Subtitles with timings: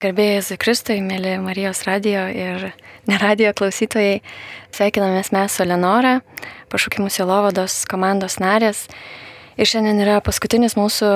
[0.00, 2.62] Garbėjai Jėzui Kristui, mėly Marijos radio ir
[3.04, 4.22] neradijo klausytojai,
[4.72, 6.14] sveikinamės mes su Lenora,
[6.72, 8.86] pašūkimų Sielovados komandos narės.
[9.60, 11.10] Ir šiandien yra paskutinis mūsų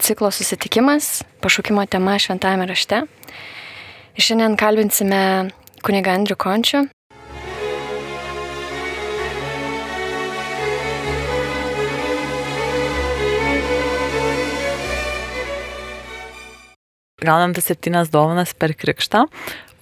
[0.00, 3.02] ciklo susitikimas, pašūkimo tema šventame rašte.
[4.16, 5.20] Ir šiandien kalbinsime
[5.84, 6.86] kunigą Andrių Končių,
[17.26, 19.26] gaunam tas septynias dovanas per krikštą,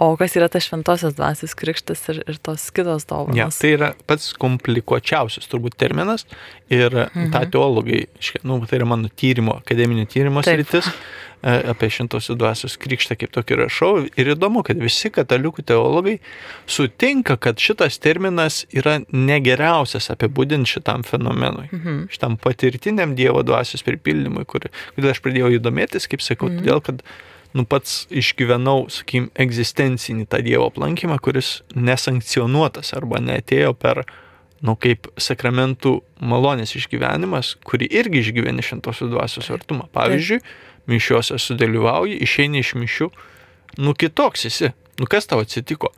[0.03, 3.39] o kas yra tas šventosios dvasios krikštas ir, ir tos kitos dovanos.
[3.39, 6.27] Ja, tai yra pats komplikuočiausias turbūt terminas
[6.73, 7.31] ir mhm.
[7.35, 8.07] tą teologai,
[8.43, 13.61] nu, tai yra mano tyrimo, akademinio tyrimo sritis e, apie šventosios dvasios krikštą kaip tokį
[13.63, 13.93] rašau.
[14.19, 16.19] Ir įdomu, kad visi katalikų teologai
[16.67, 22.07] sutinka, kad šitas terminas yra negeriausias apibūdinti šitam fenomenui, mhm.
[22.11, 26.65] šitam patirtiniam Dievo dvasios pripildymui, kur, kodėl aš pradėjau įdomėtis, kaip sakau, mhm.
[26.65, 27.07] todėl kad
[27.57, 34.05] nu pats išgyvenau, sakykim, egzistencinį tą Dievo aplankymą, kuris nesankcionuotas arba neatėjo per,
[34.65, 39.89] nu kaip sakramentų malonės išgyvenimas, kurį irgi išgyveni šventosios dvasios artumą.
[39.93, 40.41] Pavyzdžiui,
[40.91, 43.11] mišiuose sudalyvauji, išeini iš mišių,
[43.83, 45.93] nu kitoks esi, nu kas tau atsitiko?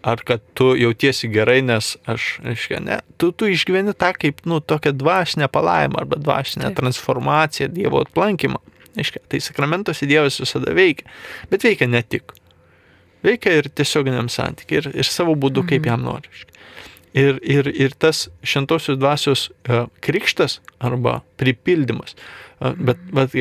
[0.00, 4.62] Ar kad tu jautiesi gerai, nes aš, aiškiai, ne, tu, tu išgyveni tą kaip, nu,
[4.64, 6.78] tokią dvasinę palaimą arba dvasinę Taip.
[6.78, 8.62] transformaciją, Dievo atlankymą.
[8.98, 11.06] Aiškia, tai sakramentuose Dievas visada veikia,
[11.50, 12.34] bet veikia ne tik.
[13.22, 15.90] Veikia ir tiesioginiam santykiai, ir, ir savo būdu, kaip mhm.
[15.92, 16.46] jam nori.
[17.10, 22.14] Ir, ir, ir tas šventosios dvasios uh, krikštas arba pripildymas.
[22.60, 23.34] Uh, bet, bet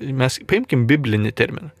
[0.00, 1.72] mes paimkim biblinį terminą.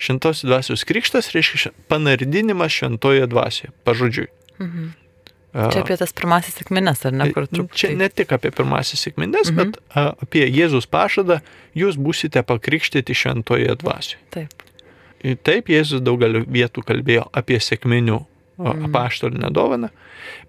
[0.00, 4.28] Šventosios dvasios krikštas reiškia panardinimas šventoje dvasioje, pažodžiui.
[4.60, 4.92] Mhm.
[5.54, 7.28] Čia apie tas pirmasis sėkmines, ar ne?
[7.30, 7.78] Truputį...
[7.78, 9.58] Čia ne tik apie pirmasis sėkmines, mhm.
[9.60, 11.38] bet a, apie Jėzus pažadą,
[11.78, 14.18] jūs busite pakrikštyti šventoje dvasioje.
[14.34, 14.64] Taip.
[15.46, 18.88] Taip, Jėzus daugelį vietų kalbėjo apie sėkminių mhm.
[18.90, 19.92] apaštalinę dovaną,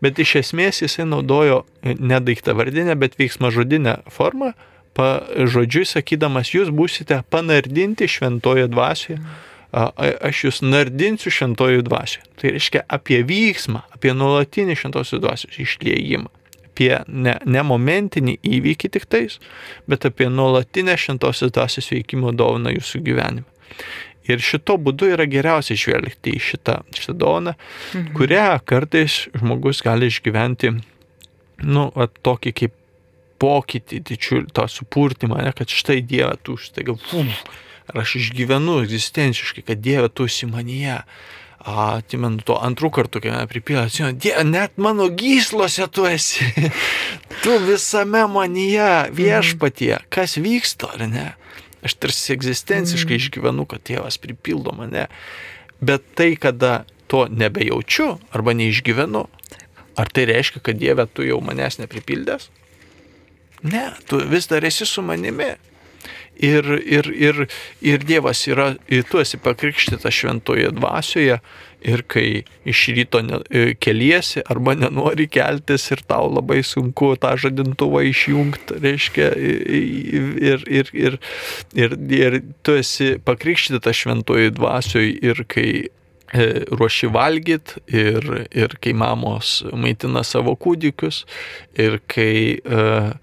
[0.01, 4.55] bet iš esmės jisai naudojo ne daiktą vardinę, bet veiksmą žodinę formą,
[4.97, 9.21] žodžiui sakydamas, jūs busite panardinti šventoje dvasioje.
[9.21, 9.43] Mhm
[9.75, 12.25] aš jūs nardinsiu šventojų dvasioje.
[12.39, 16.31] Tai reiškia apie vyksmą, apie nuolatinį šventosios dvasios išliejimą.
[16.75, 19.39] Apie ne, ne momentinį įvykį tik tais,
[19.87, 23.47] bet apie nuolatinę šventosios dvasios veikimo dovaną jūsų gyvenime.
[24.25, 27.53] Ir šito būdu yra geriausia žvelgti į šitą, šitą dovaną,
[27.93, 28.15] mhm.
[28.17, 30.73] kurią kartais žmogus gali išgyventi,
[31.63, 32.73] nu, va, tokį kaip
[33.41, 37.43] pokytį, didžiulį, tą supurtimą, ne, kad štai Dieve, tu štai, uf,
[37.91, 41.01] ar aš išgyvenu egzistenciškai, kad Dieve tu esi manyje.
[41.65, 46.45] Atsimenu to antrų kartų, kai mane pripilė, atsimenu, Dieve, net mano gyslose tu esi.
[47.43, 51.25] tu visame manyje viešpatie, kas vyksta, ar ne?
[51.85, 53.23] Aš tarsi egzistenciškai mm.
[53.23, 55.07] išgyvenu, kad tėvas pripildo mane.
[55.81, 59.25] Bet tai, kada to nebejaučiu arba neišgyvenu,
[59.97, 62.51] ar tai reiškia, kad Dieve tu jau manęs nepripildęs?
[63.65, 65.55] Ne, tu vis dar esi su manimi
[66.35, 67.45] ir, ir, ir,
[67.81, 71.39] ir Dievas yra, ir tu esi pakrikštytas šventoje dvasioje
[71.85, 77.35] ir kai iš ryto ne, e, keliesi arba nenori keltis ir tau labai sunku tą
[77.41, 81.19] žadintuvą išjungti, reiškia, ir, ir, ir,
[81.77, 88.95] ir, ir tu esi pakrikštytas šventoje dvasioje ir kai e, ruoši valgyt ir, ir kai
[88.97, 91.23] mamos maitina savo kūdikius
[91.77, 93.13] ir kai uh,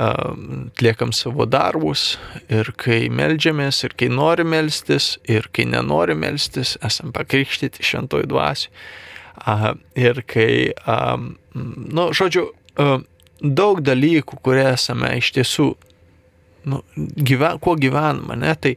[0.00, 2.16] atliekam savo darbus
[2.50, 8.70] ir kai melžiamės, ir kai nori melstis, ir kai nenori melstis, esam pakrikštyti šventojų dvasių.
[9.98, 10.50] Ir kai,
[11.54, 12.48] nu, žodžiu,
[13.40, 15.70] daug dalykų, kurie esame iš tiesų,
[16.70, 18.74] nu, gyven, kuo gyvename, ne, tai,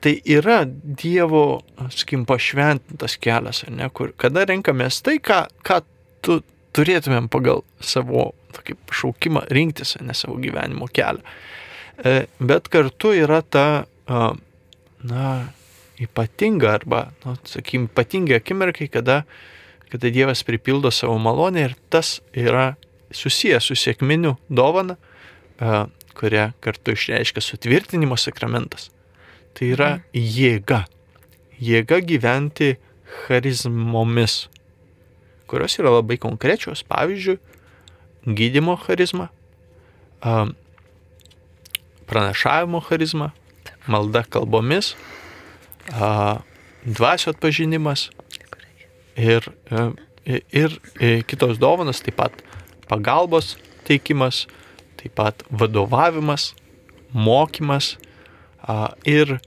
[0.00, 5.82] tai yra Dievo, sakykim, pašventintas kelias, ne, kur, kada renkamės tai, ką, ką
[6.24, 6.40] tu
[6.76, 11.22] turėtumėm pagal savo tokį pašaukimą rinktis, ne savo gyvenimo kelią.
[12.04, 15.30] E, bet kartu yra ta, na,
[16.00, 19.22] ypatinga arba, na, sakykim, ypatingi akimirkai, kada,
[19.92, 22.74] kada Dievas pripildo savo malonę ir tas yra
[23.12, 24.96] susijęs su sėkminiu dovana,
[26.16, 28.90] kurią kartu išreiškia sutvirtinimo sakramentas.
[29.54, 30.30] Tai yra mhm.
[30.36, 30.80] jėga.
[31.60, 32.74] Jėga gyventi
[33.26, 34.46] charizmomis,
[35.50, 36.84] kurios yra labai konkrečios.
[36.88, 37.36] Pavyzdžiui,
[38.26, 39.28] gydimo charizma,
[42.06, 43.30] pranašavimo charizma,
[43.86, 44.94] malda kalbomis,
[46.84, 48.10] dvasio atpažinimas
[49.16, 49.48] ir,
[50.26, 52.42] ir, ir kitos dovanas, taip pat
[52.90, 53.56] pagalbos
[53.88, 54.46] teikimas,
[55.00, 56.52] taip pat vadovavimas,
[57.12, 57.96] mokymas
[59.08, 59.38] ir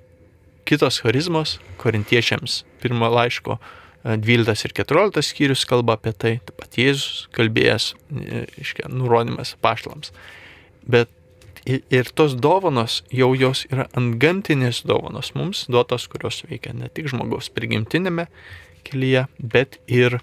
[0.65, 2.63] kitos charizmos, korintiečiams.
[2.81, 3.59] Pirmo laiško
[4.03, 10.11] 12 ir 14 skyrius kalba apie tai, taip pat Jėzus kalbėjęs, e, iškia, nurodymas pašlams.
[10.83, 11.11] Bet
[11.65, 17.47] ir tos dovanos jau jos yra antgamtinės dovanos mums duotos, kurios veikia ne tik žmogaus
[17.55, 18.27] prigimtinėme
[18.83, 20.19] kelyje, bet ir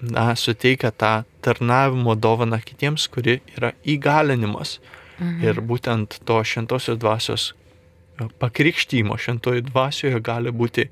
[0.00, 1.12] na, suteikia tą
[1.44, 4.78] tarnavimo dovaną kitiems, kuri yra įgalinimas.
[5.20, 5.44] Mhm.
[5.44, 7.50] Ir būtent to šventosios dvasios
[8.40, 10.88] pakrikštymo šventoji dvasioje gali būti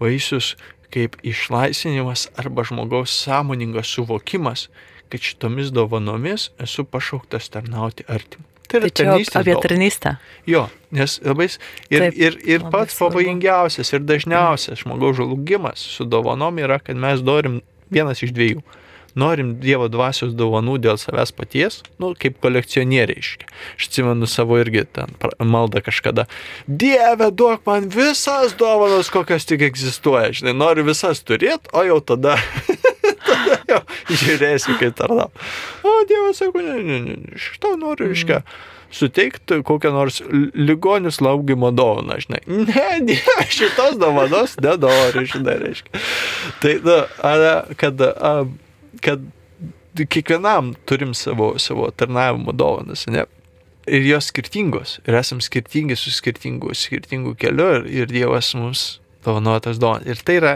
[0.00, 0.54] vaisius
[0.92, 4.68] kaip išlaisvinimas arba žmogaus sąmoningas suvokimas,
[5.08, 8.48] kad šitomis dovanomis esu pašauktas tarnauti artimui.
[8.68, 10.14] Tai yra tai apie tarnystę.
[10.48, 11.48] Jo, nes labai
[11.90, 17.20] ir, Taip, ir, ir pats pavojingiausias ir dažniausias žmogaus žlugimas su dovanom yra, kad mes
[17.20, 17.60] norim
[17.92, 18.62] vienas iš dviejų
[19.18, 23.48] norim Dievo dvasios dovanų dėl savęs paties, nu, kaip kolekcionieriai iškia.
[23.76, 26.26] Aš atsimenu savo irgi ten maldą kažkada.
[26.66, 30.32] Dieve, duok man visas dovanas, kokios tik egzistuoja.
[30.40, 32.36] Žinai, noriu visas turėti, o jau tada,
[33.28, 33.80] tada jau
[34.10, 35.30] žiūrėsiu, kaip tarnau.
[35.86, 38.18] O Dievas sako, ne, ne, ne, šitą noriu, mm.
[38.18, 38.44] iškia
[38.92, 40.22] suteikti kokią nors
[40.54, 42.40] ligonius laukimo dovaną, žinai.
[42.46, 46.02] Ne, dieve, šitos dovanos nenoriu, žinai, reiškia.
[46.62, 48.34] Tai, na, kad a,
[49.04, 49.22] kad
[50.08, 53.24] kiekvienam turim savo, savo tarnavimo dovanas, ne?
[53.86, 55.00] Ir jos skirtingos.
[55.06, 60.06] Ir esam skirtingi su skirtingu, skirtingu keliu ir, ir Dievas mums dovanotas dovanas.
[60.06, 60.52] Ir tai yra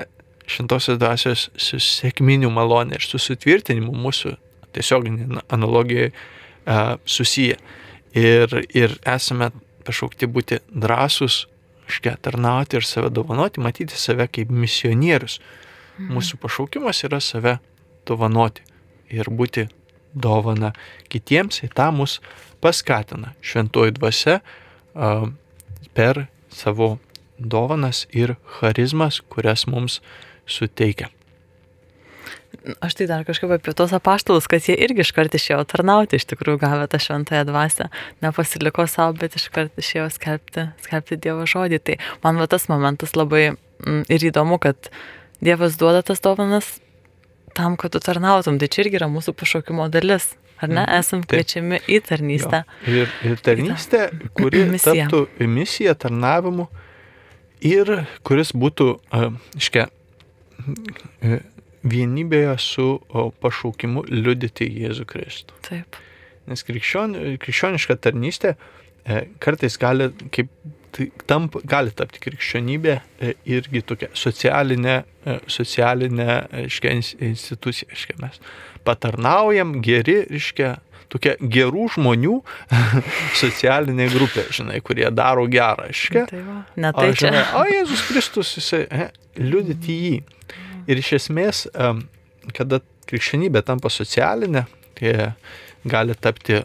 [0.46, 4.37] šventosios dvasios susiekminių malonė ir susitvirtinimu mūsų
[4.76, 6.12] tiesioginė analogija
[7.04, 7.58] susiję.
[8.16, 9.50] Ir, ir esame
[9.87, 11.44] pašaukti būti drąsus,
[11.90, 15.40] iškia tarnauti ir save dovanoti, matyti save kaip misionierius.
[15.96, 16.14] Mhm.
[16.16, 17.58] Mūsų pašaukimas yra save
[18.08, 18.64] dovanoti
[19.12, 19.67] ir būti
[20.17, 20.73] dovana
[21.12, 22.20] kitiems, į tą mus
[22.64, 24.41] paskatina šventoji dvasia
[25.97, 26.97] per savo
[27.38, 30.00] dovanas ir charizmas, kurias mums
[30.49, 31.11] suteikia.
[32.82, 36.58] Aš tai dar kažkaip apie tos apaštalus, kad jie irgi iškart išėjo tarnauti, iš tikrųjų
[36.64, 37.87] gavę tą šventąją dvasę,
[38.25, 41.79] nepasiliko savo, bet iškart išėjo skelbti, skelbti Dievo žodį.
[41.87, 44.91] Tai man va tas momentas labai mm, ir įdomu, kad
[45.44, 46.79] Dievas duoda tas dovanas
[47.56, 48.61] tam, kad tu tarnautum.
[48.61, 50.35] Tai čia irgi yra mūsų pašaukimo dalis.
[50.56, 50.82] Ar ne?
[50.87, 50.93] Mhm.
[51.00, 52.62] Esam kviečiami į tarnystę.
[52.87, 53.03] Jo.
[53.03, 54.06] Ir, ir tarnystė,
[54.37, 55.08] kuri misija.
[55.11, 56.69] taptų misija tarnavimu
[57.67, 57.93] ir
[58.25, 58.88] kuris būtų,
[59.61, 59.88] iškia,
[61.87, 62.88] vienybėje su
[63.43, 65.61] pašaukimu liudyti Jėzų Kristų.
[65.67, 66.00] Taip.
[66.47, 70.50] Nes krikščion, krikščioniška tarnystė e, kartais gali kaip
[71.28, 74.96] tamp, gali tapti krikščionybė e, irgi tokia socialinė,
[75.26, 76.94] e, socialinė reiškia,
[77.28, 77.90] institucija.
[77.93, 78.40] Reiškia, mes
[78.87, 80.76] patarnaujam geri, reiškia,
[81.12, 82.38] tokia gerų žmonių
[83.43, 86.26] socialinė grupė, žinai, kurie daro gerą, reiškia.
[86.32, 89.10] Tai va, ne tai o, žinai, o Jėzus Kristus, jisai, e,
[89.43, 90.16] liudyti jį.
[90.87, 91.64] Ir iš esmės,
[92.54, 92.78] kada
[93.10, 95.32] krikščionybė tampa socialinė, tai
[95.88, 96.61] gali tapti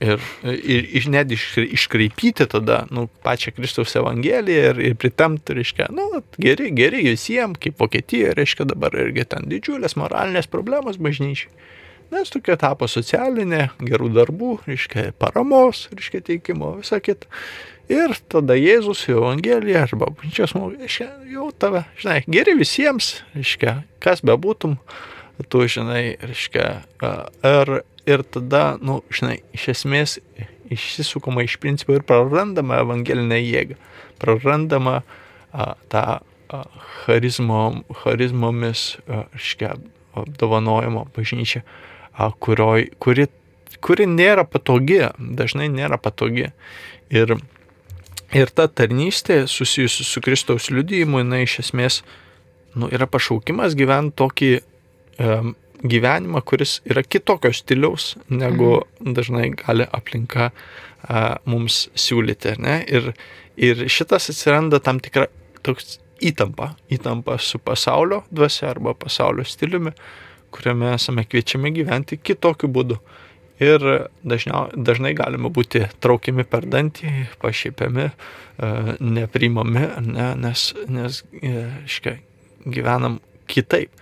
[0.00, 5.90] ir, ir, ir net iš, iškraipyti tada nu, pačią Kristaus Evangeliją ir, ir pritemti, reiškia,
[5.94, 11.52] nu, geri, geri visiems, kaip Vokietija, reiškia dabar irgi ten didžiulės moralinės problemos bažnyčiai.
[12.14, 17.30] Nes tokia tapo socialinė, gerų darbų, reiškia, paramos, reiškia, teikimo, visą kitą.
[17.90, 24.78] Ir tada Jėzus, Evangelija arba bažnyčios mokė, jau tave, žinai, geri visiems, reiškia, kas bebūtum,
[25.50, 26.68] tu, žinai, reiškia,
[27.50, 27.74] ir
[28.06, 30.18] ir tada, nu, žinai, iš esmės
[30.72, 33.78] išsisukama iš principo ir prarandama evangelinę jėgą,
[34.22, 35.00] prarandama
[35.52, 36.62] a, tą a,
[37.04, 37.62] charizmo,
[38.02, 39.74] charizmomis, reiškia,
[40.18, 41.64] apdovanojimo bažnyčia,
[42.12, 43.28] a, kurioj, kuri,
[43.84, 46.50] kuri nėra patogi, dažnai nėra patogi.
[47.14, 47.36] Ir,
[48.34, 52.00] ir ta tarnystė susijusi su Kristaus liudijimu, jinai iš esmės
[52.74, 55.52] nu, yra pašaukimas gyventi tokį um,
[55.84, 59.14] gyvenimą, kuris yra kitokio stiliaus, negu mhm.
[59.16, 62.56] dažnai gali aplinka a, mums siūlyti.
[62.64, 62.80] Ne?
[62.88, 63.12] Ir,
[63.56, 65.28] ir šitas atsiranda tam tikra
[65.64, 69.92] toks įtampa, įtampa su pasaulio dvasia arba pasaulio stiliumi,
[70.54, 72.98] kuriame esame kviečiami gyventi kitokiu būdu.
[73.62, 73.84] Ir
[74.26, 77.10] dažniau, dažnai galime būti traukiami per dantį,
[77.42, 78.08] pašiepiami,
[78.98, 81.20] neprimami, ne, nes, nes
[81.86, 82.16] škia,
[82.66, 83.94] gyvenam kitaip.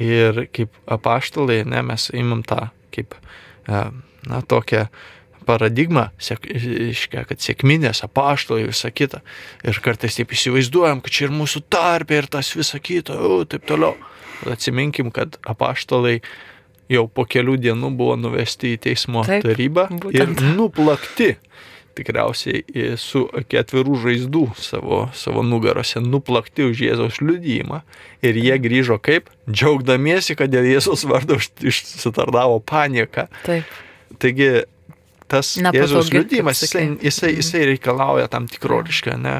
[0.00, 3.16] Ir kaip apaštalai, ne, mes imam tą kaip,
[3.68, 3.82] e,
[4.28, 4.86] na, tokią
[5.46, 9.22] paradigmą, iškia, kad sėkminės apaštalai visą kitą.
[9.66, 13.66] Ir kartais taip įsivaizduojam, kad čia ir mūsų tarpė ir tas visą kitą, o, taip
[13.68, 13.96] toliau.
[14.50, 16.20] Atsiminkim, kad apaštalai
[16.90, 20.42] jau po kelių dienų buvo nuvesti į teismo taip, tarybą būtent.
[20.42, 21.30] ir nuplakti
[21.96, 27.82] tikriausiai su ketvirų žaizdų savo, savo nugarose nuplakti už Jėzaus liudyjimą.
[28.24, 29.30] Ir jie grįžo kaip?
[29.50, 33.28] Džiaugdamiesi, kad dėl Jėzaus vardo išsitarnavo panika.
[33.46, 33.68] Taip.
[34.22, 34.50] Taigi
[35.32, 39.36] tas Nepatogi, Jėzaus liudyjimas, jisai, jisai, jisai reikalauja tam tikro, reiškia, ne,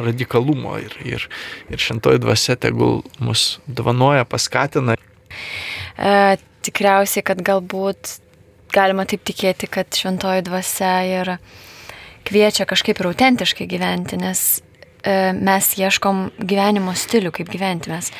[0.00, 1.28] radikalumo ir, ir,
[1.70, 4.96] ir šentoji dvasia tegul mus dovanoja, paskatina.
[5.94, 6.14] E,
[6.66, 8.18] tikriausiai, kad galbūt
[8.74, 11.34] galima taip tikėti, kad šventoji dvasia ir
[12.26, 14.44] kviečia kažkaip ir autentiškai gyventi, nes
[15.04, 18.10] e, mes ieškom gyvenimo stilių, kaip gyventi mes.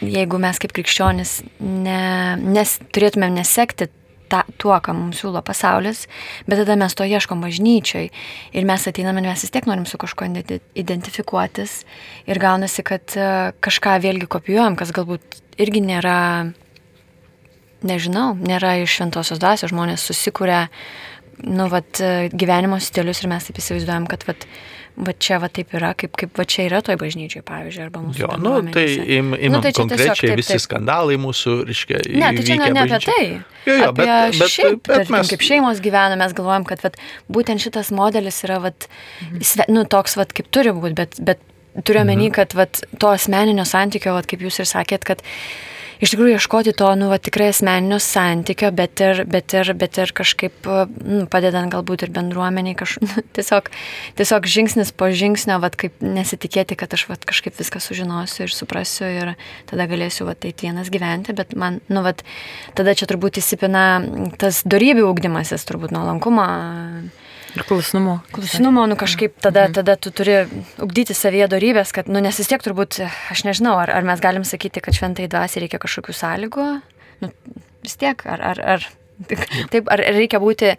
[0.00, 2.02] Jeigu mes kaip krikščionis ne,
[2.40, 3.90] nes, turėtumėm nesekti
[4.30, 6.04] ta, tuo, ką mums siūlo pasaulis,
[6.46, 8.08] bet tada mes to ieškom bažnyčioj
[8.54, 11.80] ir mes ateiname mes vis tiek norim su kažkuo identi- identifikuotis
[12.30, 13.28] ir gaunasi, kad e,
[13.58, 16.18] kažką vėlgi kopijuojam, kas galbūt irgi nėra
[17.86, 20.66] nežinau, nėra iš šventosios dvasios, žmonės susikūrė,
[21.44, 22.00] nu, vat,
[22.32, 24.46] gyvenimo stilius ir mes taip įsivaizduojam, kad, vat,
[25.00, 28.20] va čia va taip yra, kaip, kaip va čia yra toj bažnyčiai, pavyzdžiui, arba mūsų.
[28.20, 28.84] Jo, nu, tai
[29.16, 30.64] im, imam Nu, tai čia konkrečiai tiesiog taip, visi taip.
[30.66, 33.24] skandalai mūsų, reiškia, Ne, tai čia ne, ne apie tai.
[33.66, 36.82] Jo, jo, apie bet- bet- šiaip, bet tarkim, mes- kaip šeimos gyvena, mes galvojam, kad
[36.84, 36.98] vat,
[37.32, 38.88] būtent šitas modelis yra vat,
[39.40, 41.38] sve, nu, toks, vat, kaip turi būti, bet, bet
[41.86, 42.32] turiu Mhm.
[42.34, 45.22] kad vat, to asmeninio santykio, vat, kaip jūs ir sakėt, kad
[46.00, 50.12] iš tikrųjų ieškoti to, nu, vat, tikrai asmeninio santykio, bet ir, bet ir, bet ir
[50.16, 50.68] kažkaip
[51.04, 52.96] nu, padedant galbūt ir bendruomeniai, kaž,
[53.36, 53.70] tiesiog,
[54.20, 59.08] tiesiog žingsnis po žingsnio, vat, kaip nesitikėti, kad aš vat, kažkaip viską sužinosiu ir suprasiu
[59.08, 59.34] ir
[59.70, 62.24] tada galėsiu vat, eit vienas gyventi, bet man, nu, vat,
[62.78, 63.86] tada čia turbūt įsipina
[64.40, 66.46] tas darybių ugdymasis, turbūt nuolankumo,
[67.56, 68.20] Ir klusnumo.
[68.34, 70.44] Klusnumo, nu kažkaip tada, tada tu turi
[70.82, 73.00] ugdyti savyje darybės, kad, nu nes vis tiek turbūt,
[73.32, 76.66] aš nežinau, ar, ar mes galim sakyti, kad šventai dvasiai reikia kažkokių sąlygų,
[77.24, 77.32] nu
[77.82, 78.86] vis tiek, ar, ar, ar
[79.72, 80.76] taip, ar reikia būti,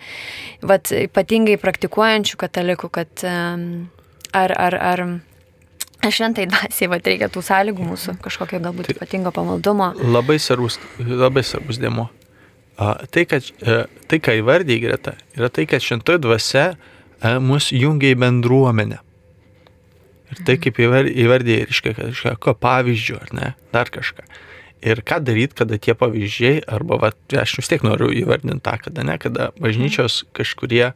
[0.63, 5.05] vat, ypatingai praktikuojančių katalikų, kad, ar, ar, ar,
[6.01, 9.91] ar šventai dvasiai, vat, reikia tų sąlygų mūsų, kažkokio galbūt ypatingo pamaldumo.
[10.01, 12.09] Labai svarbus, labai svarbus dėmo.
[12.77, 18.15] Tai, kad, e, tai, ką įvardėjai greta, yra tai, kad šentoji dvasia e, mus jungia
[18.15, 19.01] į bendruomenę.
[20.31, 24.25] Ir tai, kaip įvar- įvardėjai, reiškia, kažką pavyzdžių, ar ne, dar kažką.
[24.81, 29.05] Ir ką daryti, kada tie pavyzdžiai, arba, va, aš vis tiek noriu įvardinti tą, kada
[29.05, 30.93] ne, kada bažnyčios kažkurie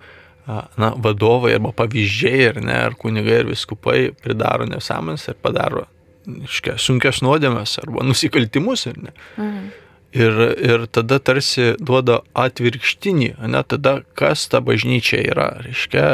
[0.47, 5.85] na, vadovai arba pavyzdžiai, ar ne, ar kunigai, ar viskupai pridaro nesąmonės ir padaro,
[6.25, 9.13] reiškia, sunkias nuodėmes arba nusikaltimus, ar ne.
[9.37, 9.73] Mhm.
[10.15, 16.05] Ir, ir tada tarsi duoda atvirkštinį, ne, tada kas ta bažnyčia yra, reiškia,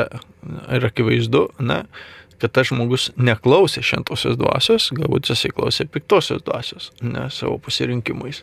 [0.74, 1.84] ir akivaizdu, ne,
[2.42, 8.42] kad tas žmogus neklausė šventosios dvasios, galbūt jisai klausė piktosios dvasios, ne, savo pasirinkimais.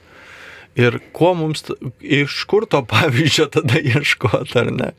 [0.79, 1.65] Ir ko mums,
[1.99, 4.93] iš kur to pavyzdžio tada ieškoti, ar ne?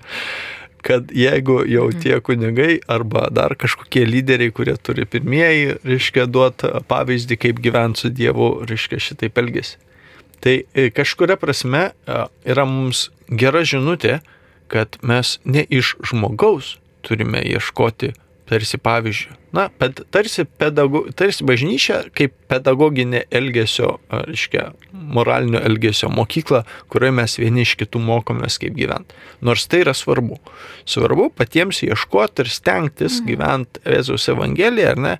[0.84, 7.40] Kad jeigu jau tie kunigai arba dar kažkokie lyderiai, kurie turi pirmieji, reiškia, duoti pavyzdį,
[7.48, 9.80] kaip gyventi su Dievu, reiškia, šitaip elgesi.
[10.44, 14.20] Tai e, kažkuria prasme e, yra mums gera žinutė,
[14.70, 18.14] kad mes ne iš žmogaus turime ieškoti
[18.50, 19.36] tarsi pavyzdžių.
[19.54, 24.68] Na, ped, tarsi, pedago, tarsi bažnyčia kaip pedagoginė elgesio, a, reiškia,
[25.18, 29.18] moralinio elgesio mokykla, kurioje mes vieni iš kitų mokomės kaip gyventi.
[29.46, 30.38] Nors tai yra svarbu.
[30.90, 35.16] Svarbu patiems ieškoti ir stengtis gyventi Jėzaus Evangeliją, ar ne?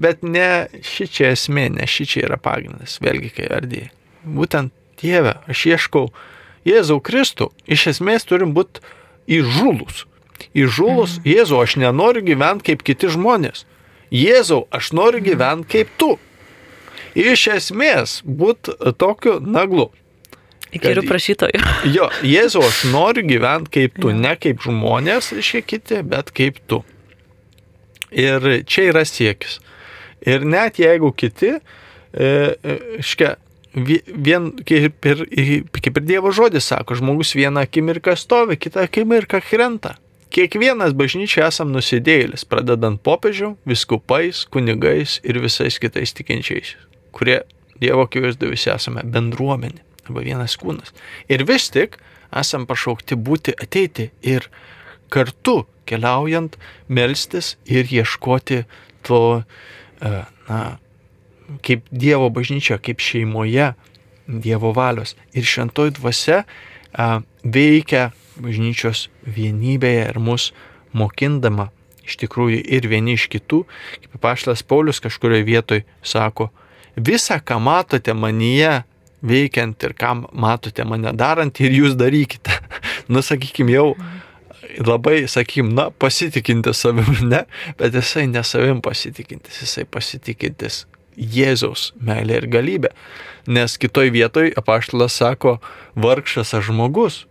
[0.00, 0.50] Bet ne
[0.84, 3.94] ši čia esmė, ne ši čia yra pagrindas, vėlgi kai vardėjai.
[4.24, 6.08] Būtent Dieve, aš ieškau
[6.68, 8.82] Jėzau Kristų, iš esmės turim būti
[9.30, 10.04] įžulus.
[10.56, 11.28] Įžulus, mm.
[11.28, 13.64] Jėzau, aš nenoriu gyventi kaip kiti žmonės.
[14.12, 16.14] Jėzau, aš noriu gyventi kaip tu.
[17.18, 19.88] Iš esmės būti tokiu naglu.
[20.76, 21.60] Įkyrių prašytojų.
[21.96, 26.84] Jo, Jėzau, aš noriu gyventi kaip tu, ne kaip žmonės, reiškia kiti, bet kaip tu.
[28.10, 29.58] Ir čia yra siekis.
[30.26, 33.36] Ir net jeigu kiti, e, e, vi-
[33.74, 35.24] vien kaip ir,
[35.78, 39.96] kaip ir Dievo žodis sako, žmogus vieną akimirką stovi, kitą akimirką krenta.
[40.30, 46.76] Kiekvienas bažnyčiai esam nusidėjėlis, pradedant popiežių, viskupais, kunigais ir visais kitais tikinčiais,
[47.14, 47.40] kurie
[47.80, 50.92] Dievo akivaizdu visi esame bendruomenė arba vienas kūnas.
[51.32, 51.96] Ir vis tik
[52.36, 54.46] esam pašaukti būti, ateiti ir
[55.10, 56.58] kartu keliaujant,
[56.88, 58.64] melstis ir ieškoti
[59.06, 59.42] to,
[60.02, 60.10] e,
[60.48, 60.60] na,
[61.66, 63.72] kaip Dievo bažnyčia, kaip šeimoje
[64.26, 65.16] Dievo valios.
[65.34, 66.44] Ir šventoji dvasia
[66.92, 70.50] a, veikia bažnyčios vienybėje ir mus
[70.96, 71.70] mokindama
[72.06, 73.64] iš tikrųjų ir vieni iš kitų,
[74.02, 76.48] kaip paštas Paulius kažkurioje vietoje sako,
[76.96, 78.80] visą, ką matote manyje
[79.22, 82.56] veikiant ir ką matote mane darant ir jūs darykite.
[83.12, 83.88] nu, sakykime, jau
[84.80, 87.44] labai, sakykim, na, pasitikintis savim, ne,
[87.78, 90.84] bet jisai ne savim pasitikintis, jisai pasitikintis
[91.20, 92.90] Jėzaus meilė ir galybė.
[93.50, 95.58] Nes kitoj vietoj apaštalas sako,
[95.96, 97.24] vargšas aš žmogus.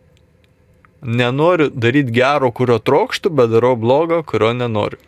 [1.01, 5.00] Nenoriu daryti gero, kurio trokštų, bet darau blogo, kurio nenoriu.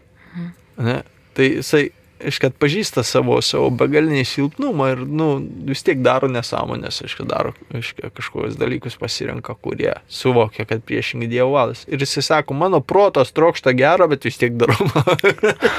[0.82, 1.02] Ne?
[1.36, 1.90] Tai jisai
[2.28, 5.28] iškai atpažįsta savo, savo begalinį silpnumą ir nu,
[5.68, 11.56] vis tiek daro nesąmonės, iškai daro iškai kažkokius dalykus pasirenka, kurie suvokia, kad priešingai Dievo
[11.56, 11.84] valas.
[11.90, 14.88] Ir jis sako, mano protas trokšta gero, bet vis tiek darau.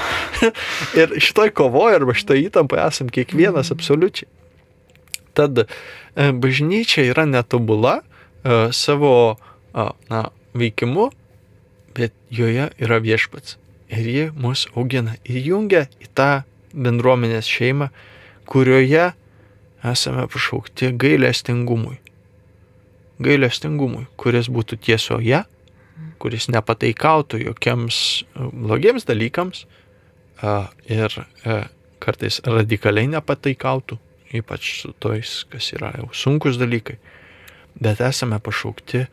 [1.00, 3.78] ir šitoj kovoje arba šitoj įtampoje esam kiekvienas mhm.
[3.78, 4.30] absoliučiai.
[5.32, 5.66] Tad e,
[6.36, 9.38] bažnyčia yra netobula e, savo
[9.72, 11.08] na, veikimu,
[11.96, 13.61] bet joje yra viešpats
[13.92, 16.30] ir ji mus augina ir jungia į tą
[16.72, 17.90] bendruomenės šeimą,
[18.48, 19.12] kurioje
[19.84, 21.98] esame pašaukti gailestingumui.
[23.22, 25.42] Gailestingumui, kuris būtų tiesoje,
[26.22, 29.66] kuris nepataikautų jokiems e, blogiems dalykams
[30.90, 31.14] ir
[31.46, 31.58] e,
[32.02, 33.98] kartais radikaliai nepataikautų,
[34.38, 36.98] ypač su tojais, kas yra jau sunkus dalykai.
[37.78, 39.08] Bet esame pašaukti e,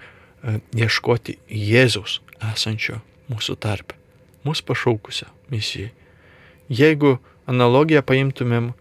[0.80, 2.20] ieškoti Jėzaus
[2.54, 3.99] esančio mūsų tarpe
[4.48, 5.92] mus pašaukusią misijai.
[6.70, 7.18] Jeigu
[7.50, 8.74] analogiją paimtumėm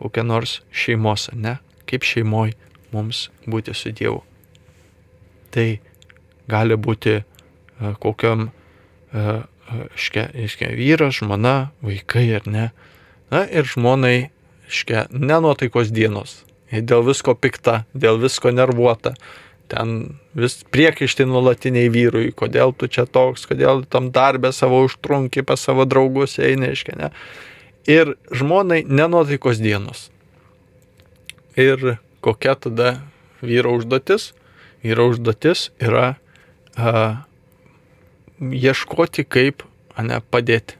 [0.00, 1.56] kokią nors šeimos, ne,
[1.88, 2.54] kaip šeimoj
[2.92, 4.22] mums būti su Dievu.
[5.54, 5.66] Tai
[6.50, 9.46] gali būti uh, kokiam uh,
[9.96, 12.66] iškia, iškia vyras, žmona, vaikai ar ne.
[13.32, 14.30] Na ir žmonai,
[14.68, 16.42] iškia, nenuotaikos dienos.
[16.70, 19.14] Dėl visko pikta, dėl visko nervuota,
[19.68, 25.62] ten vis priekaištai nuolatiniai vyrui, kodėl tu čia toks, kodėl tam darbę savo užtrunki pas
[25.62, 27.10] savo draugus eini, aiškiai, ne.
[27.86, 30.08] Ir žmonai nenuotaikos dienos.
[31.58, 32.96] Ir kokia tada
[33.42, 34.32] vyro užduotis?
[34.84, 36.16] Vyro užduotis yra
[36.76, 37.24] a,
[38.40, 39.64] ieškoti, kaip
[40.02, 40.76] ne, padėti.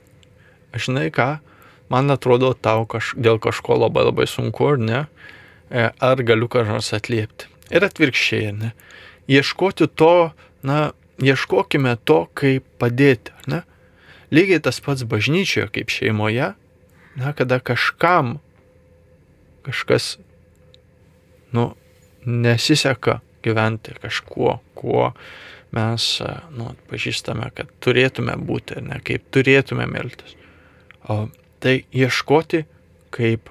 [0.77, 1.29] Aš žinai ką,
[1.93, 5.05] man atrodo, tau kaž, dėl kažko labai labai sunku, ar ne?
[5.71, 7.56] E, ar galiu nors atliepti.
[7.73, 8.73] Ir atvirkščiai, ne?
[9.31, 10.31] Ieškoti to,
[10.67, 13.63] na, ieškokime to, kaip padėti, ne?
[14.35, 16.53] Lygiai tas pats bažnyčioje kaip šeimoje,
[17.17, 18.37] na, kada kažkam
[19.67, 20.17] kažkas,
[21.55, 21.73] nu,
[22.27, 25.11] nesiseka gyventi kažkuo, kuo
[25.75, 26.07] mes,
[26.55, 30.37] nu, pažįstame, kad turėtume būti, ne kaip turėtume meltis.
[31.11, 31.27] O
[31.63, 32.65] tai ieškoti,
[33.15, 33.51] kaip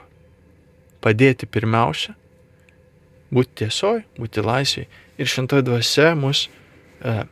[1.03, 2.15] padėti pirmiausia
[3.35, 4.87] būti tiesoj, būti laisvėj.
[5.19, 7.23] Ir šventoji dvasia mus e,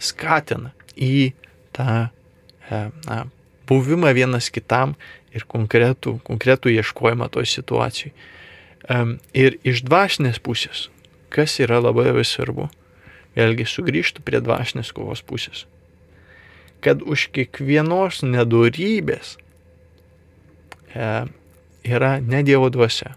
[0.00, 1.32] skatina į
[1.76, 3.22] tą e, na,
[3.68, 4.96] buvimą vienas kitam
[5.34, 8.12] ir konkretų, konkretų ieškojimą toj situacijai.
[8.12, 9.00] E,
[9.36, 10.88] ir iš dvasinės pusės,
[11.32, 12.68] kas yra labai labai svarbu,
[13.36, 15.66] vėlgi sugrįžtų prie dvasinės kovos pusės.
[16.80, 19.36] Kad už kiekvienos nedorybės
[20.96, 21.10] e,
[21.84, 23.12] yra ne Dievo dvasia,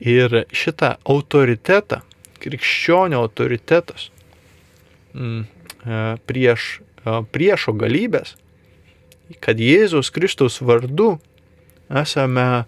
[0.00, 2.00] Ir šitą autoritetą,
[2.40, 4.08] krikščionio autoritetas
[5.12, 5.42] mm,
[5.84, 8.36] e, prieš e, priešo galybės,
[9.44, 11.18] kad Jėzus Kristaus vardu
[11.90, 12.64] esame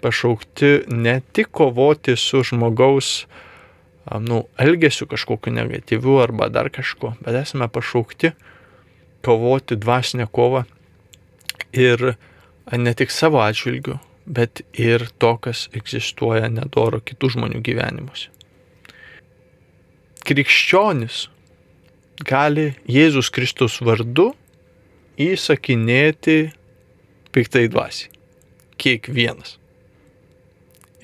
[0.00, 3.26] pašaukti ne tik kovoti su žmogaus
[4.20, 8.32] nu, elgesiu kažkokiu negatyviu arba dar kažko, bet esame pašaukti
[9.24, 10.64] kovoti dvasinę kovą
[11.72, 12.14] ir
[12.72, 18.28] ne tik savo atžvilgiu, bet ir to, kas egzistuoja nedoro kitų žmonių gyvenimuose.
[20.28, 21.24] Krikščionis
[22.28, 24.34] gali Jėzus Kristus vardu
[25.18, 26.50] įsakinėti
[27.32, 28.12] piktai dvasiai.
[28.78, 29.56] Kiekvienas.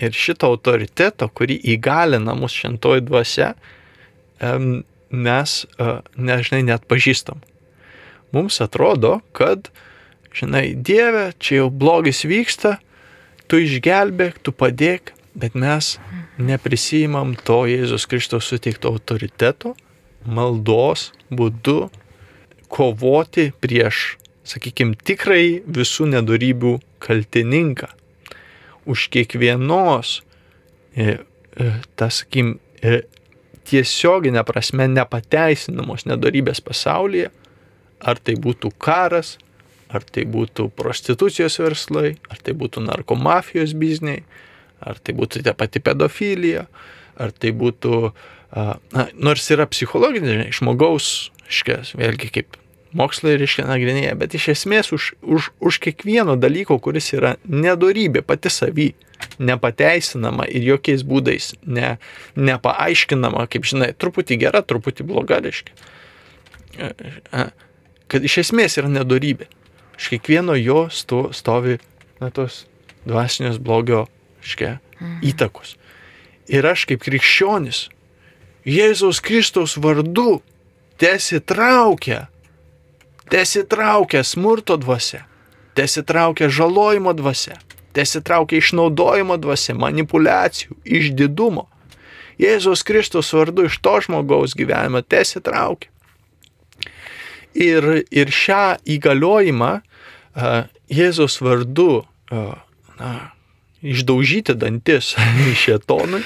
[0.02, 3.54] Ir šitą autoritetą, kurį įgalina mus šentoji dvasia,
[5.14, 5.56] mes
[6.18, 7.40] nežinai net pažįstam.
[8.34, 9.70] Mums atrodo, kad,
[10.34, 12.76] žinai, Dieve, čia jau blogis vyksta,
[13.48, 15.96] tu išgelbėk, tu padėk, bet mes
[16.38, 19.74] neprisijimam to Jėzus Kristus suteikto autoriteto,
[20.24, 21.90] maldos būdu
[22.72, 27.90] kovoti prieš, sakykime, tikrai visų nedarybių kaltininką.
[28.90, 30.18] Už kiekvienos,
[30.96, 31.16] e,
[31.56, 32.58] e, tas, sakykime,
[33.64, 37.30] tiesioginė prasme nepateisinamos nedarybės pasaulyje,
[38.04, 39.38] ar tai būtų karas,
[39.92, 44.24] Ar tai būtų prostitucijos verslai, ar tai būtų narkomafijos bizniai,
[44.80, 46.66] ar tai būtų ta pati pedofilija,
[47.20, 48.00] ar tai būtų,
[48.56, 52.58] na, nors yra psichologinė, žmogaus, iškės, vėlgi kaip
[52.94, 58.52] mokslai reiškia nagrinėja, bet iš esmės už, už, už kiekvieno dalyko, kuris yra nedorybė pati
[58.52, 58.92] savy,
[59.38, 61.96] nepateisinama ir jokiais būdais ne,
[62.36, 65.74] nepaaiškinama, kaip žinai, truputį gera, truputį bloga, reiškia.
[68.08, 69.48] kad iš esmės yra nedorybė.
[69.98, 71.78] Iš kiekvieno jo sto, stovi
[72.20, 72.64] na, tos
[73.04, 74.06] dvasinės blogio
[74.44, 75.20] škia, mhm.
[75.30, 75.76] įtakos.
[76.52, 77.88] Ir aš kaip krikščionis
[78.64, 80.40] Jėzaus Kristaus vardu
[80.96, 82.30] tesitraukia,
[83.28, 85.26] tesitraukia smurto dvasia,
[85.76, 87.58] tesitraukia žalojimo dvasia,
[87.92, 91.66] tesitraukia išnaudojimo dvasia, manipulacijų, išdidumo.
[92.40, 95.92] Jėzaus Kristus vardu iš to žmogaus gyvenimo tesitraukia.
[97.54, 102.54] Ir, ir šią įgaliojimą uh, Jėzaus vardu uh,
[102.98, 103.12] na,
[103.84, 105.14] išdaužyti dantis
[105.64, 106.22] šetonui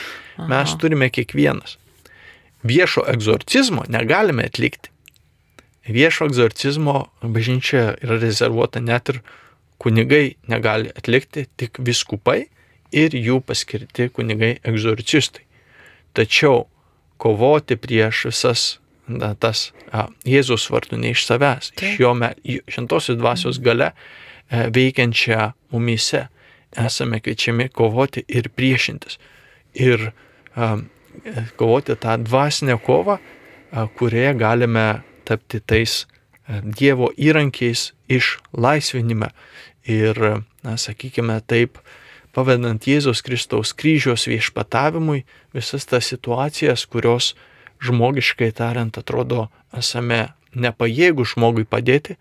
[0.49, 1.77] mes turime kiekvienas.
[2.63, 4.91] Viešo egzorcizmo negalime atlikti.
[5.89, 9.21] Viešo egzorcizmo bažnyčia yra rezervuota net ir
[9.79, 12.49] kunigai negali atlikti, tik viskupai
[12.93, 15.47] ir jų paskirti kunigai egzorcistai.
[16.13, 16.67] Tačiau
[17.17, 18.67] kovoti prieš visas
[19.41, 21.95] tas a, Jėzus vardu ne iš savęs, Taip.
[21.95, 22.13] iš jo
[22.69, 26.27] šventosios dvasios gale e, veikiančią mumise
[26.77, 29.19] esame kviečiami kovoti ir priešintis.
[29.75, 30.11] Ir
[30.55, 30.77] a,
[31.57, 34.89] kovoti tą dvasinę kovą, a, kurioje galime
[35.25, 39.33] tapti tais a, Dievo įrankiais išlaisvinime.
[39.89, 41.79] Ir, na, sakykime taip,
[42.37, 45.25] pavedant Jėzaus Kristaus kryžiaus viešpatavimui
[45.57, 47.33] visas tas situacijas, kurios
[47.85, 52.17] žmogiškai tariant atrodo esame nepajėgų žmogui padėti,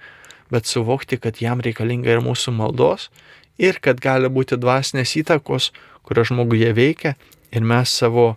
[0.51, 3.09] bet suvokti, kad jam reikalinga ir mūsų maldos
[3.57, 5.71] ir kad gali būti dvasinės įtakos,
[6.05, 7.15] kurios žmoguje veikia
[7.51, 8.35] ir mes savo,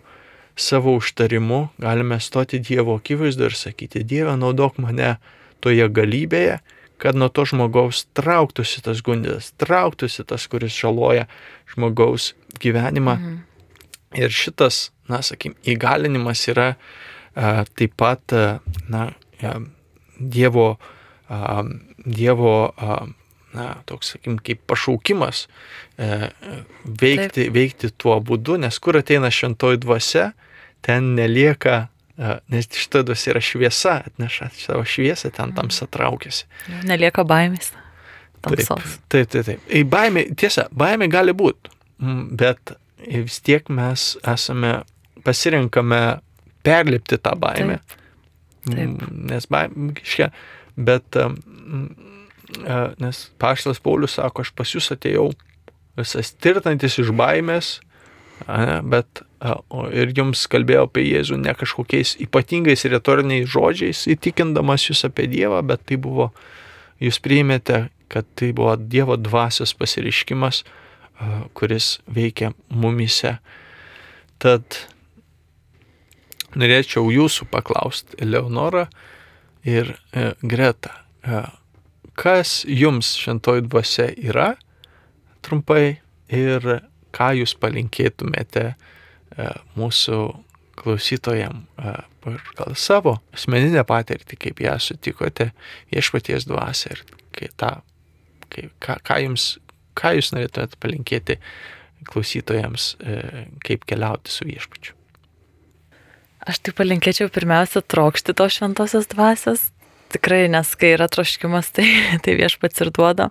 [0.55, 5.15] savo užtarimu galime stoti Dievo akivaizdu ir sakyti, Dieve, naudok mane
[5.61, 6.59] toje galybėje,
[7.01, 11.27] kad nuo to žmogaus trauktųsi tas gundas, trauktųsi tas, kuris žaloja
[11.73, 13.17] žmogaus gyvenimą.
[13.17, 13.39] Mhm.
[14.21, 18.59] Ir šitas, na, sakykim, įgalinimas yra a, taip pat, a,
[18.91, 19.09] na,
[19.43, 19.55] a,
[20.21, 20.75] Dievo,
[21.29, 21.61] a,
[22.05, 22.99] Dievo a,
[23.57, 25.45] na, toks, sakykim, kaip pašaukimas
[25.99, 26.29] e,
[26.85, 27.55] veikti, Taip.
[27.55, 30.29] veikti tuo būdu, nes kur ateina šventoji dvasia,
[30.85, 31.87] ten nelieka
[32.47, 36.45] nes šita dvasia yra šviesa, atneša savo šviesą, ten tamsa traukiasi.
[36.87, 37.71] Nelieka baimės.
[38.41, 38.97] Tamsos.
[39.09, 39.61] Taip, taip, taip.
[39.65, 39.89] taip.
[39.89, 41.71] Baimė, tiesa, baimė gali būti,
[42.37, 42.73] bet
[43.05, 44.79] vis tiek mes esame,
[45.25, 46.01] pasirinkame
[46.65, 47.79] perlipti tą baimę.
[47.81, 48.75] Taip.
[48.75, 49.05] taip.
[49.31, 50.41] Nes baimė, kažkiek,
[50.77, 51.17] bet,
[53.01, 55.31] nes Paštas Paulius sako, aš pas jūs atėjau
[55.99, 57.79] visas tirtantis iš baimės,
[58.89, 59.23] bet
[59.93, 65.83] ir jums kalbėjau apie Jėzų ne kažkokiais ypatingais retoriniais žodžiais, įtikindamas jūs apie Dievą, bet
[65.89, 66.31] tai buvo,
[67.01, 70.63] jūs priimėte, kad tai buvo Dievo dvasios pasiriškimas,
[71.57, 73.37] kuris veikia mumise.
[74.41, 74.63] Tad
[76.57, 78.87] norėčiau jūsų paklausti, Eleonora
[79.67, 81.43] ir e, Greta, e,
[82.19, 84.53] kas jums šventoji dvasia yra,
[85.45, 86.65] trumpai, ir
[87.11, 88.71] ką jūs palinkėtumėte
[89.39, 89.47] E,
[89.79, 90.17] mūsų
[90.81, 91.93] klausytojam e,
[92.57, 95.51] gal savo asmeninę patirtį, kaip ją sutikote
[95.93, 97.03] viešpaties dvasę ir
[97.37, 97.71] kai tą,
[98.51, 99.45] kai, ką, ką, jums,
[99.99, 101.37] ką jūs norėtumėte palinkėti
[102.11, 104.97] klausytojams, e, kaip keliauti su viešpačiu.
[106.49, 109.67] Aš tai palinkėčiau pirmiausia trokšti tos šventosios dvasios.
[110.11, 111.85] Tikrai, nes kai yra troškimas, tai,
[112.23, 113.29] tai viešpats ir duoda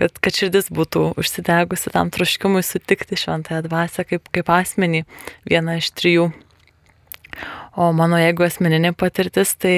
[0.00, 5.04] kad, kad širdis būtų užsidegusi tam troškimui sutikti šventąją dvasę kaip, kaip asmenį,
[5.48, 6.28] vieną iš trijų.
[7.74, 9.76] O mano jeigu asmeninė patirtis, tai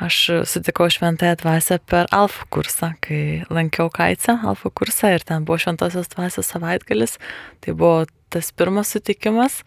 [0.00, 5.60] aš sutikau šventąją dvasę per alfa kursą, kai lankiau Kaicę alfa kursą ir ten buvo
[5.60, 7.16] šventosios dvasios savaitgalis.
[7.64, 9.62] Tai buvo tas pirmas sutikimas,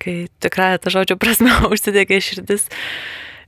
[0.00, 2.68] kai tikrai ta žodžio prasme užsidegė širdis.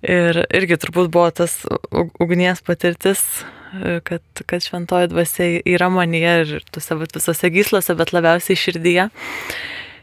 [0.00, 1.58] Ir irgi turbūt buvo tas
[1.92, 3.20] ugnies patirtis,
[4.06, 9.10] kad, kad šventoji dvasia yra manyje ir tuose visose gyslose, bet labiausiai širdyje.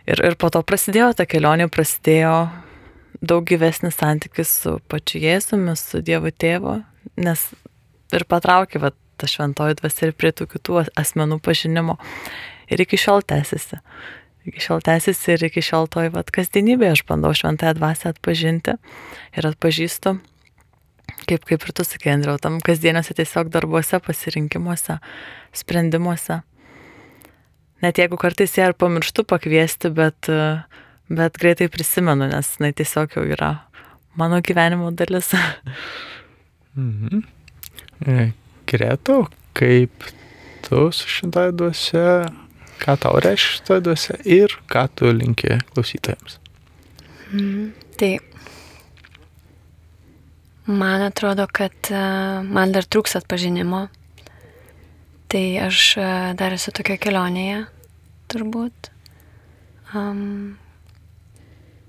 [0.08, 2.36] Ir, ir po to prasidėjo ta kelionė, prasidėjo
[3.22, 6.78] daug gyvesnis santykis su pačiu Jėzumi, su Dievo tėvu,
[7.18, 7.44] nes
[8.14, 11.98] ir patraukė va, ta šventoji dvasia ir prie tų kitų asmenų pažinimo.
[12.70, 13.82] Ir iki šiol tęsiasi.
[14.48, 18.78] Iki šiol tęsiasi ir iki šiol toj va kasdienybėje aš bandau šventąją dvasę atpažinti
[19.36, 20.18] ir atpažįstu
[21.28, 25.00] kaip, kaip ir tu sakai, Andriau, tam kasdieniuose tiesiog darbuose, pasirinkimuose,
[25.56, 26.42] sprendimuose.
[27.84, 30.30] Net jeigu kartais ją ir pamirštu pakviesti, bet,
[31.12, 33.54] bet greitai prisimenu, nes jinai tiesiog jau yra
[34.18, 35.34] mano gyvenimo dalis.
[36.76, 37.26] mhm.
[38.08, 38.32] E,
[38.68, 39.24] Kreto,
[39.58, 40.04] kaip
[40.66, 42.28] tu su šitą duose,
[42.82, 46.40] ką tau reiškia šitą duose ir ką tu linki klausytojams.
[47.32, 47.72] Mhm.
[47.98, 48.12] Tai
[50.68, 52.00] Man atrodo, kad e,
[52.44, 53.86] man dar trūks atpažinimo.
[55.32, 57.62] Tai aš e, dar esu tokia kelionėje,
[58.28, 58.90] turbūt.
[59.96, 60.58] Um,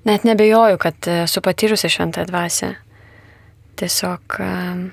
[0.07, 2.70] net nebejoju, kad esu patyrusi šventą dvasę.
[3.83, 4.85] Tiesiog um,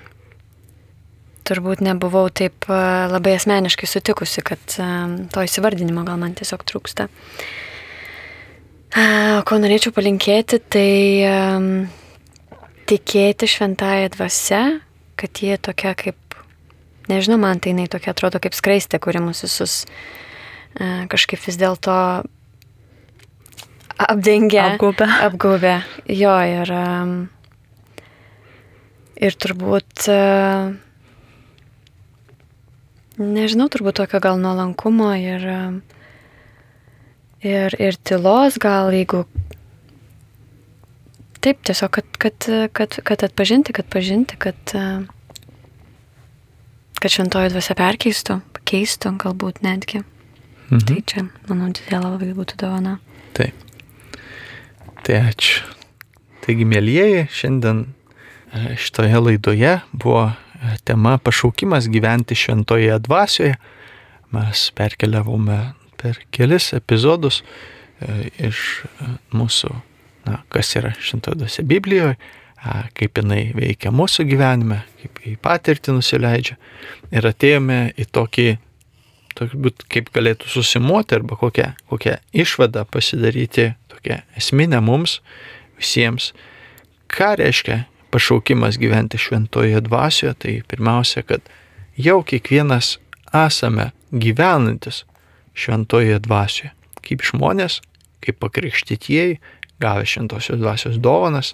[1.46, 7.08] turbūt nebuvau taip uh, labai asmeniškai sutikusi, kad um, to įsivardinimo gal man tiesiog trūksta.
[8.96, 10.90] Uh, ko norėčiau palinkėti, tai
[12.88, 14.62] tikėti šventąją dvasę,
[15.20, 16.38] kad jie tokia kaip,
[17.10, 19.84] nežinau, man tai jinai tokia atrodo kaip skraistė, kuri mus visus
[21.12, 21.96] kažkaip vis dėlto
[23.98, 24.74] apdengia.
[24.74, 25.08] Apgaubia.
[25.28, 25.76] Apgaubia.
[26.08, 26.72] Jo, ir,
[29.16, 30.08] ir turbūt,
[33.20, 35.46] nežinau, turbūt tokio gal nuolankumo ir,
[37.46, 39.26] ir, ir tylos gal, jeigu
[41.46, 44.58] Taip, tiesiog, kad, kad, kad, kad atpažinti, kad pažinti, kad,
[46.98, 50.02] kad šventoji dvasia perkeistų, pakeistų galbūt netgi.
[50.72, 50.82] Mhm.
[50.90, 52.96] Tai čia, manau, didelė labai būtų dovana.
[53.38, 53.54] Taip.
[55.06, 55.62] Tai ačiū.
[56.42, 60.32] Taigi, mėlyjeji, šiandien e, šitoje laidoje buvo
[60.84, 63.56] tema pašaukimas gyventi šventoje dvasioje.
[64.36, 65.60] Mes perkeliavome
[66.02, 68.62] per kelis epizodus e, iš
[69.36, 69.72] mūsų
[70.26, 72.16] na, kas yra šintodose Biblijoje,
[72.98, 76.58] kaip jinai veikia mūsų gyvenime, kaip į patirtį nusileidžia.
[77.14, 78.48] Ir atėjome į tokį,
[79.38, 85.20] turbūt kaip galėtų susimuoti arba kokią, kokią išvadą pasidaryti, tokią esminę mums
[85.78, 86.32] visiems.
[87.12, 87.84] Ką reiškia
[88.16, 90.34] pašaukimas gyventi šventoje dvasioje?
[90.40, 91.44] Tai pirmiausia, kad
[92.00, 92.96] jau kiekvienas
[93.36, 95.04] esame gyvenantis
[95.56, 96.72] šventoje dvasioje.
[97.04, 97.82] Kaip žmonės,
[98.24, 99.40] kaip pakrikštytieji,
[99.84, 101.52] gavę šventosios dvasios dovanas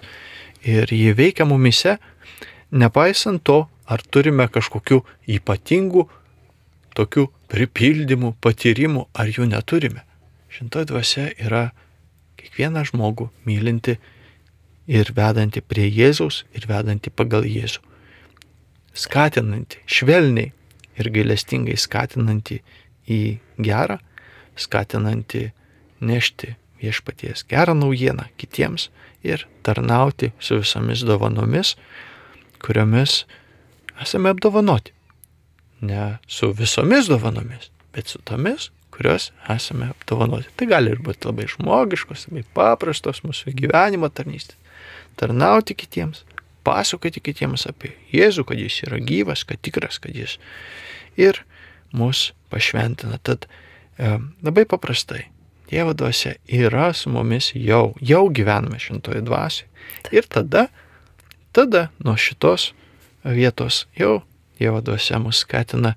[0.62, 1.98] ir jį veikia mumise,
[2.70, 5.02] nepaisant to, ar turime kažkokių
[5.36, 6.06] ypatingų
[6.96, 10.06] tokių pripildymų, patyrimų, ar jų neturime.
[10.52, 11.70] Šventoji dvasia yra
[12.40, 13.98] kiekvieną žmogų mylinti
[14.86, 17.82] ir vedanti prie Jėzaus ir vedanti pagal Jėzų.
[18.92, 20.52] Skatinanti, švelniai
[21.00, 22.60] ir gailestingai skatinanti
[23.08, 23.98] į gerą,
[24.58, 25.48] skatinanti
[26.04, 28.90] nešti viešpaties gerą naujieną kitiems
[29.24, 31.76] ir tarnauti su visomis dovanomis,
[32.62, 33.22] kuriomis
[34.02, 34.92] esame apdovanoti.
[35.80, 40.50] Ne su visomis dovanomis, bet su tomis, kurios esame apdovanoti.
[40.56, 44.58] Tai gali ir būti labai žmogiškos, labai paprastos mūsų gyvenimo tarnystės.
[45.20, 46.24] Tarnauti kitiems,
[46.66, 50.38] pasakoti kitiems apie Jėzų, kad jis yra gyvas, kad tikras, kad jis
[51.20, 51.42] ir
[51.92, 53.18] mus pašventina.
[53.22, 53.46] Tad
[53.98, 55.28] e, labai paprastai
[55.72, 59.70] Dievo dvasia yra su mumis jau, jau gyvename šintoje dvasioje.
[60.12, 60.66] Ir tada,
[61.56, 62.74] tada nuo šitos
[63.24, 64.20] vietos jau
[64.58, 65.94] Dievo dvasia mus skatina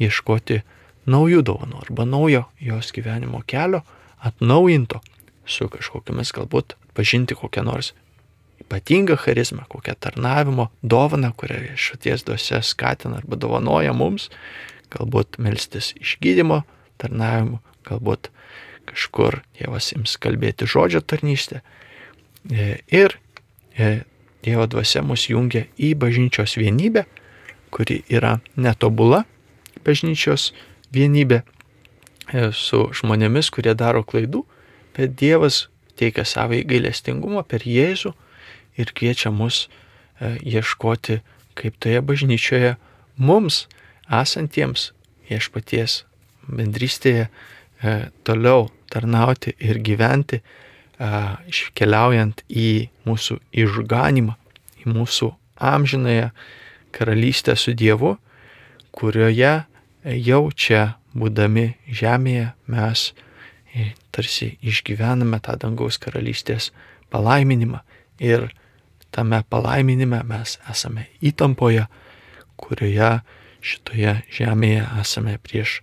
[0.00, 0.62] ieškoti
[1.08, 3.82] naujų dovanų arba naujo jos gyvenimo kelio,
[4.18, 5.02] atnaujinto
[5.44, 7.92] su kažkokiamis galbūt pažinti kokią nors
[8.68, 14.28] ypatingą charizmą, kokią tarnavimo dovaną, kurią šaties dvasia skatina arba dovanoja mums,
[14.92, 16.62] galbūt melstis išgydymo
[17.00, 18.28] tarnavimu, galbūt
[18.88, 21.62] kažkur Dievas jums kalbėti žodžio tarnystę.
[22.52, 23.16] E, ir
[23.78, 24.04] e,
[24.44, 27.06] Dievo dvasia mus jungia į bažnyčios vienybę,
[27.72, 29.24] kuri yra netobula
[29.84, 30.52] bažnyčios
[30.92, 34.44] vienybė e, su žmonėmis, kurie daro klaidų,
[34.96, 38.14] bet Dievas teikia savo gailestingumą per Jėzų
[38.78, 39.66] ir kviečia mus
[40.22, 41.20] ieškoti,
[41.58, 42.76] kaip toje bažnyčioje
[43.18, 43.66] mums
[44.08, 44.92] esantiems
[45.28, 46.04] viešpaties
[46.48, 47.28] bendrystėje
[48.26, 50.40] toliau tarnauti ir gyventi,
[50.98, 54.34] iškeliaujant į mūsų išganimą,
[54.82, 56.30] į mūsų amžinąją
[56.94, 58.16] karalystę su Dievu,
[58.90, 59.52] kurioje
[60.04, 63.12] jau čia, būdami žemėje, mes
[64.14, 66.72] tarsi išgyvename tą dangaus karalystės
[67.12, 67.82] palaiminimą
[68.18, 68.48] ir
[69.14, 71.86] tame palaiminime mes esame įtampoje,
[72.58, 73.18] kurioje
[73.64, 75.80] šitoje žemėje esame prieš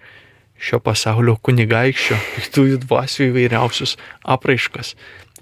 [0.62, 4.96] šio pasaulio kunigaikščio, piktųjų dvasių įvairiausius apraiškas.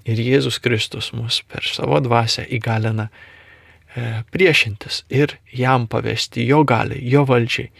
[0.04, 7.00] Ir Jėzus Kristus mus per savo dvasę įgalina e, priešintis ir jam pavesti jo galiai,
[7.08, 7.70] jo valdžiai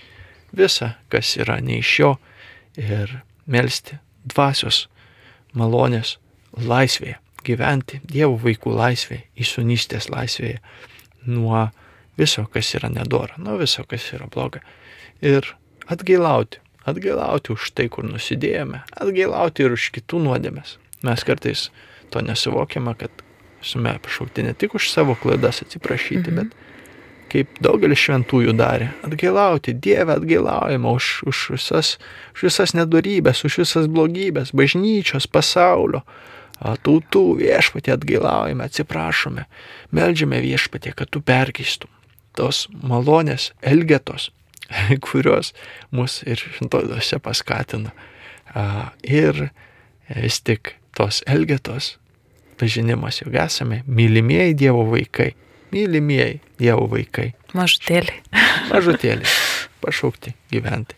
[0.57, 2.15] visą, kas yra ne iš jo
[2.81, 3.19] ir
[3.51, 4.87] melstį dvasios
[5.55, 6.17] malonės
[6.57, 10.61] laisvėje, gyventi Dievo vaikų laisvėje, įsunystės laisvėje
[11.31, 11.69] nuo
[12.19, 14.61] viso, kas yra nedora, nuo viso, kas yra bloga.
[15.25, 15.47] Ir
[15.91, 20.77] atgailauti atgailauti už tai, kur nusidėjome, atgailauti ir už kitų nuodėmės.
[21.05, 21.69] Mes kartais
[22.13, 23.25] to nesuvokiame, kad
[23.65, 26.37] esame pašaukti ne tik už savo klaidas atsiprašyti, mhm.
[26.43, 26.61] bet
[27.35, 31.97] kaip daugelis šventųjų darė, atgailauti, Dievę atgailaujama už, už, visas,
[32.37, 36.05] už visas nedorybės, už visas blogybės, bažnyčios, pasaulio,
[36.61, 39.47] tautų viešpatį atgailaujame, atsiprašome,
[39.95, 41.91] melžiame viešpatį, kad tu perkeistum
[42.35, 44.31] tos malonės elgetos,
[45.07, 45.53] kurios
[45.95, 47.95] mus ir šintodose paskatina.
[49.03, 49.49] Ir
[50.15, 51.97] vis tik tos elgetos
[52.61, 55.33] pažinimas, jog esame mylimieji Dievo vaikai.
[55.75, 57.33] Mylimieji Dievo vaikai.
[57.55, 58.21] Mažutėliai.
[58.73, 59.31] Mažutėliai.
[59.83, 60.97] Pašaukti gyventi.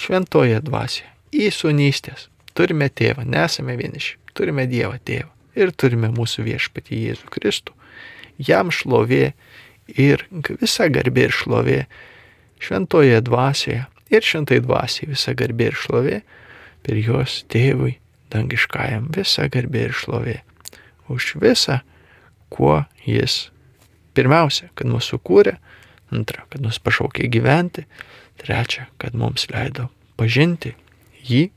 [0.00, 1.10] Šventoje dvasioje.
[1.34, 2.28] Į sunystės.
[2.54, 4.16] Turime tėvą, nesame vieniši.
[4.34, 5.30] Turime Dievą tėvą.
[5.54, 7.74] Ir turime mūsų viešpatį Jėzų Kristų.
[8.42, 9.32] Jam šlovė
[9.86, 10.24] ir
[10.60, 11.80] visa garbė ir šlovė
[12.64, 16.18] šventoje dvasioje ir šventai dvasiai visa garbė ir šlovė
[16.84, 17.96] per jos tėvui
[18.34, 20.40] dangiškajam visa garbė ir šlovė
[21.12, 21.80] už visą,
[22.48, 23.50] kuo jis
[24.16, 25.58] pirmiausia, kad mūsų kūrė,
[26.14, 27.84] antra, kad mus pašaukė gyventi,
[28.40, 30.74] trečia, kad mums leido pažinti
[31.26, 31.48] jį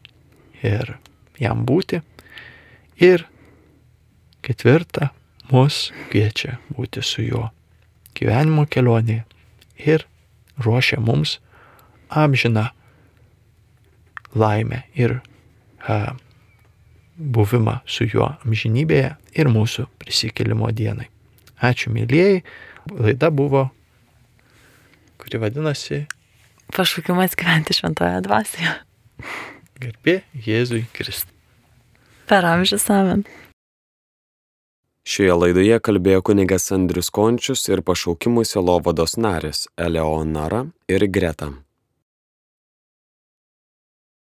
[0.66, 0.98] ir
[1.40, 2.02] jam būti,
[3.00, 3.26] ir
[4.46, 5.12] ketvirta,
[5.52, 7.48] mus kviečia būti su juo
[8.18, 9.24] gyvenimo kelionėje
[9.78, 10.06] ir
[10.64, 11.38] ruošia mums
[12.10, 12.68] amžiną
[14.38, 15.20] laimę ir
[15.88, 16.16] a,
[17.18, 21.08] buvimą su juo amžinybėje ir mūsų prisikėlimo dienai.
[21.58, 22.44] Ačiū, mėlyjei.
[22.94, 23.68] Laida buvo,
[25.18, 26.06] kuri vadinasi
[26.76, 28.74] Pašaukimas gyventi šventoje dvasioje.
[29.80, 31.37] Garbė Jėzui Kristui.
[32.28, 33.24] Per amžius amen.
[35.08, 41.54] Šioje laidoje kalbėjo kunigas Andrius Končius ir pašaukimų sielovados narės Eleonara ir Greta.